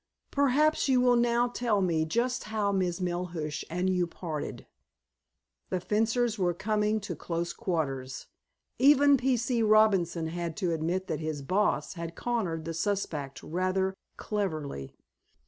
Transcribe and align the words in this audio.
"Perhaps 0.31 0.89
you 0.89 0.99
will 0.99 1.15
now 1.15 1.47
tell 1.47 1.79
me 1.79 2.05
just 2.05 2.45
how 2.45 2.71
Miss 2.71 2.99
Melhuish 2.99 3.63
and 3.69 3.87
you 3.87 4.07
parted." 4.07 4.65
The 5.69 5.79
fencers 5.79 6.39
were 6.39 6.55
coming 6.55 6.99
to 7.01 7.15
close 7.15 7.53
quarters. 7.53 8.25
Even 8.79 9.15
P. 9.15 9.37
C. 9.37 9.61
Robinson 9.61 10.25
had 10.25 10.57
to 10.57 10.71
admit 10.73 11.05
that 11.05 11.19
his 11.19 11.43
"boss" 11.43 11.93
had 11.93 12.15
cornered 12.15 12.65
the 12.65 12.73
suspect 12.73 13.43
rather 13.43 13.93
cleverly. 14.17 14.95